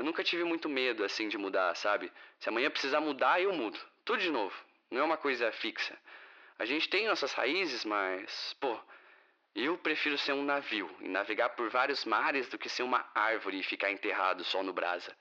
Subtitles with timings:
[0.00, 2.10] Eu nunca tive muito medo, assim, de mudar, sabe?
[2.38, 3.78] Se amanhã precisar mudar, eu mudo.
[4.02, 4.54] Tudo de novo.
[4.90, 5.94] Não é uma coisa fixa.
[6.58, 8.80] A gente tem nossas raízes, mas, pô,
[9.54, 13.60] eu prefiro ser um navio e navegar por vários mares do que ser uma árvore
[13.60, 15.14] e ficar enterrado só no brasa.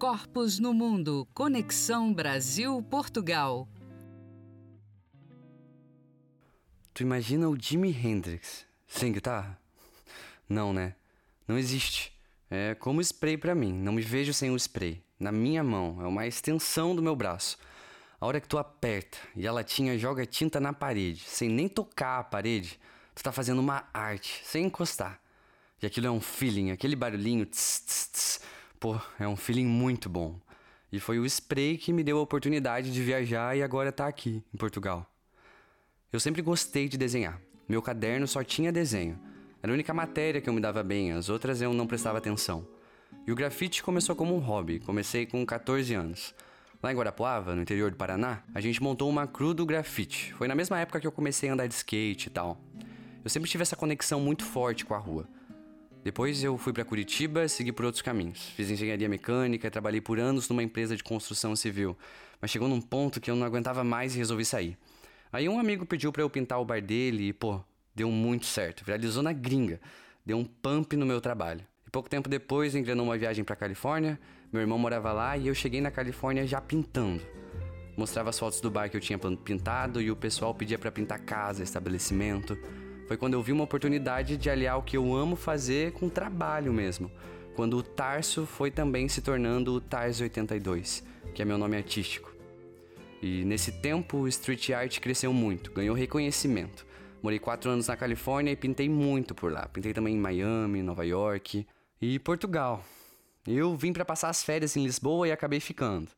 [0.00, 3.68] Corpos no Mundo Conexão Brasil-Portugal.
[6.92, 9.67] Tu imagina o Jimi Hendrix sem guitarra?
[10.48, 10.94] Não, né?
[11.46, 12.12] Não existe.
[12.50, 13.72] É como spray para mim.
[13.72, 15.02] Não me vejo sem o spray.
[15.18, 17.58] Na minha mão, é uma extensão do meu braço.
[18.20, 22.18] A hora que tu aperta e a latinha joga tinta na parede, sem nem tocar
[22.18, 22.78] a parede,
[23.14, 25.20] tu tá fazendo uma arte, sem encostar.
[25.80, 28.40] E aquilo é um feeling, aquele barulhinho tss, tss, tss,
[28.80, 30.38] Pô, é um feeling muito bom.
[30.90, 34.42] E foi o spray que me deu a oportunidade de viajar e agora tá aqui,
[34.54, 35.04] em Portugal.
[36.12, 37.40] Eu sempre gostei de desenhar.
[37.68, 39.20] Meu caderno só tinha desenho.
[39.62, 42.66] Era a única matéria que eu me dava bem, as outras eu não prestava atenção.
[43.26, 46.34] E o grafite começou como um hobby, comecei com 14 anos.
[46.80, 50.32] Lá em Guarapuava, no interior do Paraná, a gente montou uma crew do grafite.
[50.34, 52.60] Foi na mesma época que eu comecei a andar de skate e tal.
[53.24, 55.28] Eu sempre tive essa conexão muito forte com a rua.
[56.04, 58.50] Depois eu fui para Curitiba e segui por outros caminhos.
[58.54, 61.98] Fiz engenharia mecânica, trabalhei por anos numa empresa de construção civil,
[62.40, 64.78] mas chegou num ponto que eu não aguentava mais e resolvi sair.
[65.32, 67.60] Aí um amigo pediu para eu pintar o bar dele e, pô,
[67.98, 68.84] deu muito certo.
[68.84, 69.80] Viralizou na gringa.
[70.24, 71.62] Deu um pump no meu trabalho.
[71.86, 74.18] E pouco tempo depois engrenou uma viagem para Califórnia.
[74.52, 77.22] Meu irmão morava lá e eu cheguei na Califórnia já pintando.
[77.96, 81.18] Mostrava as fotos do bar que eu tinha pintado e o pessoal pedia para pintar
[81.18, 82.56] casa, estabelecimento.
[83.08, 86.72] Foi quando eu vi uma oportunidade de aliar o que eu amo fazer com trabalho
[86.72, 87.10] mesmo.
[87.56, 91.02] Quando o Tarso foi também se tornando o Tars 82,
[91.34, 92.32] que é meu nome artístico.
[93.20, 96.86] E nesse tempo o street art cresceu muito, ganhou reconhecimento.
[97.22, 99.66] Morei quatro anos na Califórnia e pintei muito por lá.
[99.68, 101.66] Pintei também em Miami, Nova York
[102.00, 102.84] e Portugal.
[103.46, 106.10] Eu vim para passar as férias em Lisboa e acabei ficando.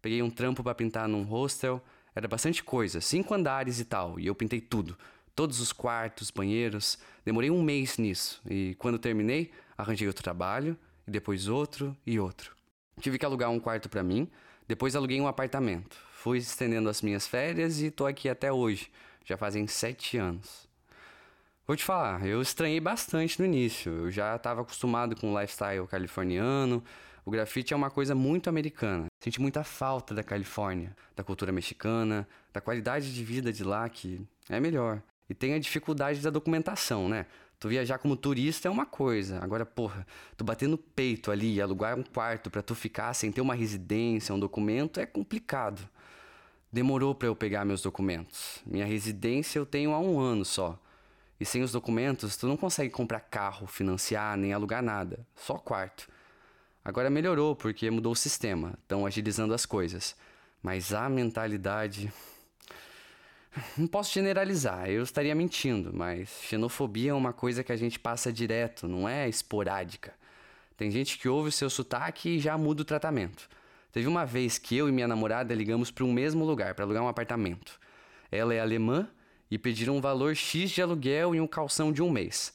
[0.00, 1.82] Peguei um trampo para pintar num hostel,
[2.14, 4.96] era bastante coisa, cinco andares e tal, e eu pintei tudo
[5.38, 6.98] todos os quartos, banheiros.
[7.24, 10.76] Demorei um mês nisso e quando terminei, arranjei outro trabalho
[11.06, 12.56] e depois outro e outro.
[13.00, 14.28] Tive que alugar um quarto para mim,
[14.66, 15.96] depois aluguei um apartamento.
[16.10, 18.90] Fui estendendo as minhas férias e tô aqui até hoje.
[19.28, 20.66] Já fazem sete anos.
[21.66, 23.92] Vou te falar, eu estranhei bastante no início.
[23.92, 26.82] Eu já estava acostumado com o lifestyle californiano.
[27.26, 29.04] O grafite é uma coisa muito americana.
[29.22, 34.26] Senti muita falta da Califórnia, da cultura mexicana, da qualidade de vida de lá que
[34.48, 35.02] é melhor.
[35.28, 37.26] E tem a dificuldade da documentação, né?
[37.60, 39.44] Tu viajar como turista é uma coisa.
[39.44, 40.06] Agora, porra,
[40.38, 43.54] tu bater no peito ali e alugar um quarto para tu ficar sem ter uma
[43.54, 45.86] residência, um documento, é complicado.
[46.72, 48.60] Demorou para eu pegar meus documentos.
[48.66, 50.78] Minha residência eu tenho há um ano só.
[51.40, 55.26] E sem os documentos, tu não consegue comprar carro, financiar, nem alugar nada.
[55.34, 56.08] Só quarto.
[56.84, 60.16] Agora melhorou porque mudou o sistema, estão agilizando as coisas.
[60.62, 62.12] Mas a mentalidade.
[63.76, 68.32] Não posso generalizar, eu estaria mentindo, mas xenofobia é uma coisa que a gente passa
[68.32, 70.14] direto, não é esporádica.
[70.76, 73.48] Tem gente que ouve o seu sotaque e já muda o tratamento.
[73.92, 77.02] Teve uma vez que eu e minha namorada ligamos para o mesmo lugar para alugar
[77.02, 77.78] um apartamento.
[78.30, 79.08] Ela é alemã
[79.50, 82.54] e pediram um valor X de aluguel e um calção de um mês.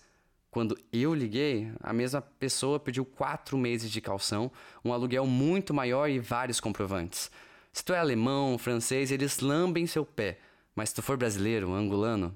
[0.52, 4.52] Quando eu liguei, a mesma pessoa pediu quatro meses de calção,
[4.86, 7.32] um aluguel muito maior e vários comprovantes.
[7.72, 10.38] Se tu é alemão, francês, eles lambem seu pé
[10.76, 12.36] mas se tu for brasileiro, angolano,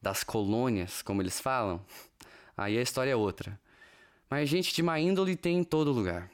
[0.00, 1.80] das colônias, como eles falam,
[2.56, 3.58] aí a história é outra.
[4.28, 6.30] Mas gente de má índole tem em todo lugar.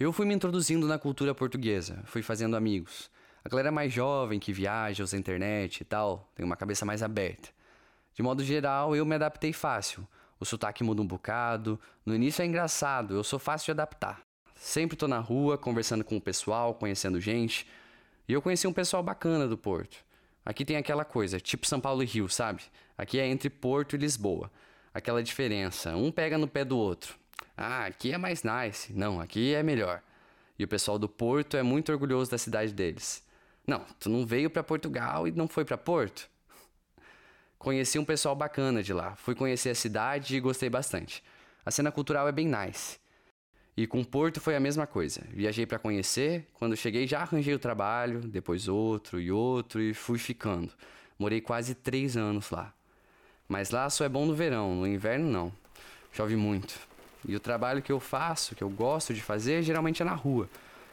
[0.00, 3.10] Eu fui me introduzindo na cultura portuguesa, fui fazendo amigos.
[3.44, 7.48] A galera mais jovem que viaja, usa internet e tal, tem uma cabeça mais aberta.
[8.14, 10.06] De modo geral, eu me adaptei fácil.
[10.38, 11.80] O sotaque muda um bocado.
[12.06, 14.22] No início é engraçado, eu sou fácil de adaptar.
[14.54, 17.66] Sempre tô na rua, conversando com o pessoal, conhecendo gente.
[18.28, 19.96] E eu conheci um pessoal bacana do Porto.
[20.44, 22.62] Aqui tem aquela coisa, tipo São Paulo e Rio, sabe?
[22.96, 24.48] Aqui é entre Porto e Lisboa.
[24.94, 27.18] Aquela diferença, um pega no pé do outro.
[27.60, 28.92] Ah, aqui é mais nice.
[28.92, 30.00] Não, aqui é melhor.
[30.56, 33.20] E o pessoal do Porto é muito orgulhoso da cidade deles.
[33.66, 36.30] Não, tu não veio para Portugal e não foi para Porto?
[37.58, 39.16] Conheci um pessoal bacana de lá.
[39.16, 41.20] Fui conhecer a cidade e gostei bastante.
[41.66, 43.00] A cena cultural é bem nice.
[43.76, 45.20] E com Porto foi a mesma coisa.
[45.28, 50.18] Viajei para conhecer, quando cheguei já arranjei o trabalho, depois outro e outro e fui
[50.18, 50.72] ficando.
[51.18, 52.72] Morei quase três anos lá.
[53.48, 55.52] Mas lá só é bom no verão, no inverno não.
[56.12, 56.86] Chove muito.
[57.28, 60.48] E o trabalho que eu faço, que eu gosto de fazer, geralmente é na rua.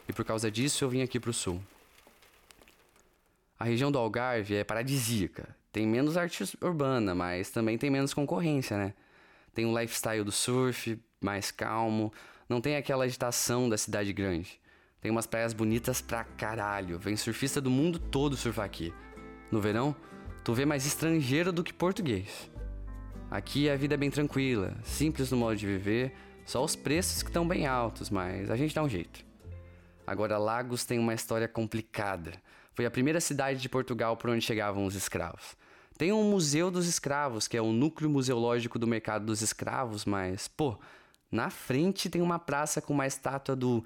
[0.08, 1.60] E por causa disso eu vim aqui pro sul.
[3.58, 5.48] A região do Algarve é paradisíaca.
[5.72, 8.94] Tem menos arte urbana, mas também tem menos concorrência, né?
[9.56, 12.12] tem um lifestyle do surf, mais calmo,
[12.46, 14.60] não tem aquela agitação da cidade grande.
[15.00, 18.92] Tem umas praias bonitas pra caralho, vem surfista do mundo todo surfar aqui.
[19.50, 19.96] No verão,
[20.44, 22.50] tu vê mais estrangeiro do que português.
[23.30, 26.14] Aqui a vida é bem tranquila, simples no modo de viver,
[26.46, 29.22] só os preços que estão bem altos, mas a gente dá um jeito.
[30.06, 32.32] Agora, Lagos tem uma história complicada.
[32.72, 35.56] Foi a primeira cidade de Portugal por onde chegavam os escravos.
[35.98, 40.46] Tem um Museu dos Escravos, que é o núcleo museológico do mercado dos escravos, mas,
[40.46, 40.78] pô,
[41.32, 43.82] na frente tem uma praça com uma estátua do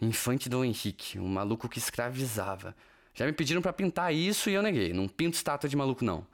[0.00, 2.76] Infante Dom Henrique, um maluco que escravizava.
[3.14, 4.92] Já me pediram para pintar isso e eu neguei.
[4.92, 6.24] Não pinto estátua de maluco, não.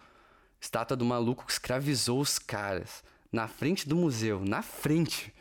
[0.61, 3.03] Estátua do maluco que escravizou os caras.
[3.33, 5.33] Na frente do museu, na frente.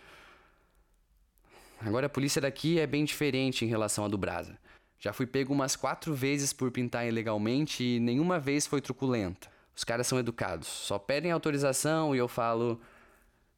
[1.86, 4.58] Agora a polícia daqui é bem diferente em relação à do Brasa.
[5.00, 9.50] Já fui pego umas quatro vezes por pintar ilegalmente e nenhuma vez foi truculenta.
[9.76, 12.80] Os caras são educados, só pedem autorização e eu falo.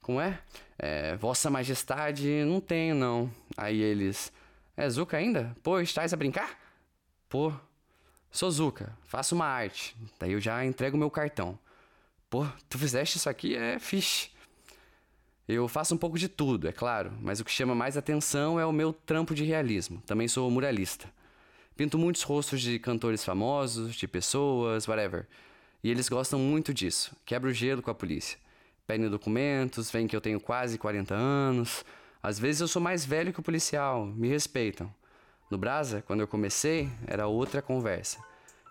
[0.02, 0.40] Como é?
[0.78, 3.30] é Vossa Majestade, não tenho não.
[3.56, 4.32] Aí eles.
[4.76, 5.56] É Zuca ainda?
[5.62, 6.60] Pô, estás a brincar?
[7.30, 7.54] Pô,
[8.32, 9.96] sou Zuca, faço uma arte.
[10.20, 11.58] Daí eu já entrego meu cartão.
[12.30, 13.56] Pô, tu fizeste isso aqui?
[13.56, 14.30] É fixe.
[15.48, 18.66] Eu faço um pouco de tudo, é claro, mas o que chama mais atenção é
[18.66, 20.02] o meu trampo de realismo.
[20.06, 21.08] Também sou muralista.
[21.78, 25.28] Pinto muitos rostos de cantores famosos, de pessoas, whatever.
[25.84, 27.16] E eles gostam muito disso.
[27.26, 28.40] Quebra o gelo com a polícia.
[28.88, 31.86] Pedem documentos, veem que eu tenho quase 40 anos.
[32.24, 34.92] Às vezes eu sou mais velho que o policial, me respeitam.
[35.52, 38.18] No Brasa, quando eu comecei, era outra conversa.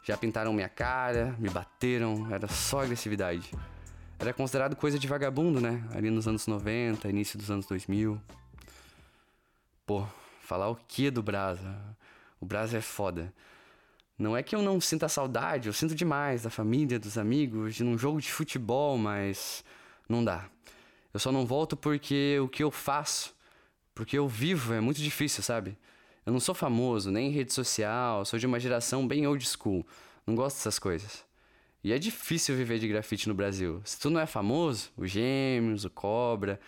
[0.03, 3.49] Já pintaram minha cara, me bateram, era só agressividade.
[4.19, 5.83] Era considerado coisa de vagabundo, né?
[5.93, 8.21] Ali nos anos 90, início dos anos 2000.
[9.85, 10.07] Pô,
[10.41, 11.77] falar o que do Brasa?
[12.41, 13.33] O Brasa é foda.
[14.17, 17.83] Não é que eu não sinta saudade, eu sinto demais da família, dos amigos, de
[17.83, 19.65] num jogo de futebol, mas
[20.09, 20.49] não dá.
[21.13, 23.35] Eu só não volto porque o que eu faço,
[23.95, 25.77] porque eu vivo é muito difícil, sabe?
[26.25, 29.85] Eu não sou famoso, nem em rede social, sou de uma geração bem old school.
[30.27, 31.25] Não gosto dessas coisas.
[31.85, 33.83] E é difícil viver de grafite no Brasil.
[33.85, 36.59] Se tu não é famoso, o Gêmeos, o Cobra,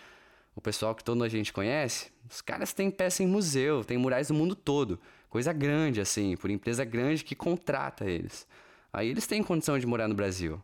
[0.55, 4.29] o pessoal que toda a gente conhece, os caras têm peça em museu, tem murais
[4.29, 4.99] no mundo todo.
[5.27, 8.47] Coisa grande, assim, por empresa grande que contrata eles.
[8.93, 10.61] Aí eles têm condição de morar no Brasil.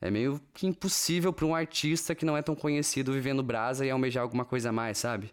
[0.00, 3.90] É meio que impossível para um artista que não é tão conhecido vivendo brasa e
[3.90, 5.30] almejar alguma coisa a mais, sabe?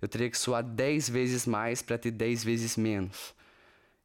[0.00, 3.34] Eu teria que suar 10 vezes mais para ter 10 vezes menos.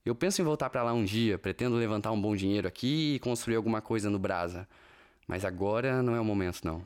[0.05, 3.19] Eu penso em voltar para lá um dia, pretendo levantar um bom dinheiro aqui e
[3.19, 4.67] construir alguma coisa no Brasa.
[5.27, 6.85] Mas agora não é o momento, não.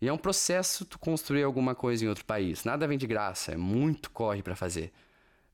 [0.00, 2.64] E é um processo tu construir alguma coisa em outro país.
[2.64, 4.92] Nada vem de graça, é muito corre para fazer.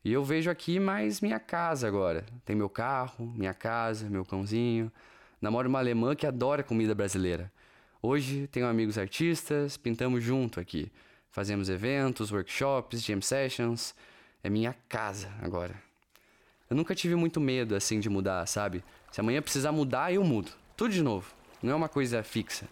[0.05, 2.27] E eu vejo aqui mais minha casa agora.
[2.45, 4.93] Tem meu carro, minha casa, meu cãozinho.
[5.41, 7.51] Namoro uma alemã que adora comida brasileira.
[8.03, 10.93] Hoje tenho amigos artistas, pintamos junto aqui.
[11.31, 13.95] Fazemos eventos, workshops, jam sessions.
[14.43, 15.88] É minha casa agora.
[16.71, 18.85] Eu nunca tive muito medo assim de mudar, sabe?
[19.11, 20.51] Se amanhã precisar mudar, eu mudo.
[20.77, 21.33] Tudo de novo.
[21.63, 22.69] Não é uma coisa fixa.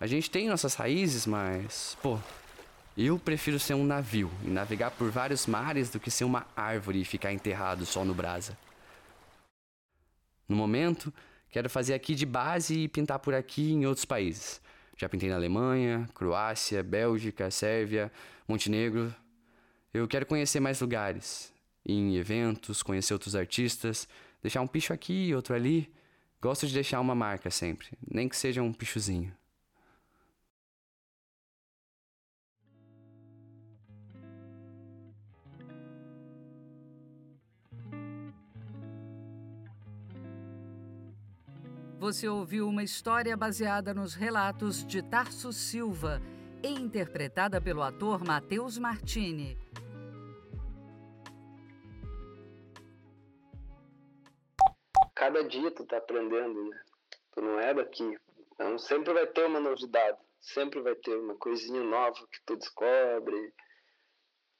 [0.00, 2.18] A gente tem nossas raízes, mas, pô,
[2.96, 7.00] eu prefiro ser um navio e navegar por vários mares do que ser uma árvore
[7.00, 8.58] e ficar enterrado só no brasa.
[10.48, 11.12] No momento,
[11.50, 14.60] quero fazer aqui de base e pintar por aqui em outros países.
[14.96, 18.10] Já pintei na Alemanha, Croácia, Bélgica, Sérvia,
[18.48, 19.14] Montenegro.
[19.94, 21.52] Eu quero conhecer mais lugares,
[21.84, 24.08] em eventos, conhecer outros artistas,
[24.42, 25.92] deixar um picho aqui, outro ali.
[26.40, 29.32] Gosto de deixar uma marca sempre, nem que seja um pichozinho.
[41.98, 46.22] Você ouviu uma história baseada nos relatos de Tarso Silva
[46.62, 49.58] e interpretada pelo ator Matheus Martini.
[55.46, 56.80] Tu tá aprendendo, né?
[57.32, 58.18] Tu não é daqui.
[58.52, 63.54] Então sempre vai ter uma novidade, sempre vai ter uma coisinha nova que tu descobre,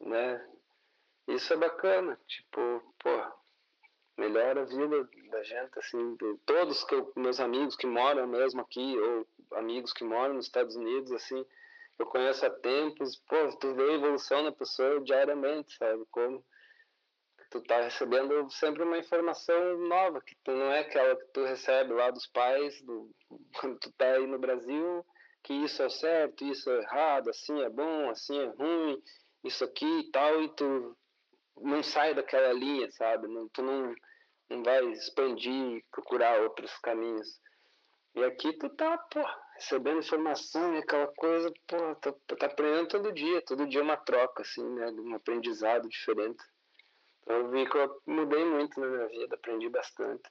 [0.00, 0.48] né?
[1.26, 3.32] Isso é bacana, tipo, pô,
[4.16, 6.16] melhora a vida da gente, assim,
[6.46, 10.76] todos que eu, meus amigos que moram mesmo aqui, ou amigos que moram nos Estados
[10.76, 11.44] Unidos, assim,
[11.98, 16.44] eu conheço há tempos, pô, tu vê a evolução da pessoa diariamente, sabe, como
[17.50, 21.92] tu tá recebendo sempre uma informação nova, que tu não é aquela que tu recebe
[21.92, 23.10] lá dos pais, do,
[23.58, 25.04] quando tu tá aí no Brasil,
[25.42, 29.02] que isso é certo, isso é errado, assim é bom, assim é ruim,
[29.44, 30.96] isso aqui e tal, e tu
[31.60, 33.26] não sai daquela linha, sabe?
[33.28, 33.94] Não, tu não,
[34.50, 37.40] não vai expandir, procurar outros caminhos.
[38.14, 39.24] E aqui tu tá, pô,
[39.54, 44.42] recebendo informação e aquela coisa, pô, tá, tá aprendendo todo dia, todo dia uma troca,
[44.42, 44.90] assim, né?
[44.90, 46.42] Um aprendizado diferente.
[47.28, 50.22] Eu vi que eu mudei muito na minha vida, aprendi bastante.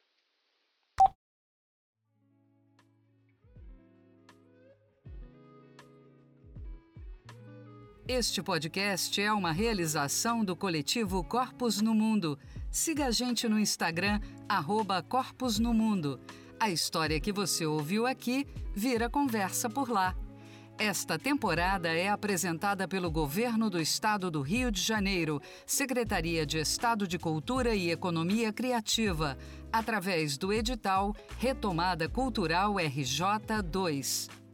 [8.08, 12.40] Este podcast é uma realização do coletivo Corpos no Mundo.
[12.72, 15.06] Siga a gente no Instagram, arroba
[15.60, 16.20] no Mundo.
[16.60, 20.16] A história que você ouviu aqui vira conversa por lá.
[20.80, 27.08] Esta temporada é apresentada pelo Governo do Estado do Rio de Janeiro, Secretaria de Estado
[27.08, 29.36] de Cultura e Economia Criativa,
[29.74, 34.47] através do edital Retomada Cultural RJ 2.